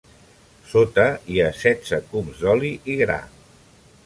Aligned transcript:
Sota 0.71 1.05
hi 1.33 1.37
ha 1.43 1.51
setze 1.59 2.01
cups 2.15 2.41
d'oli 2.43 2.73
i 2.95 3.01
gra. 3.05 3.21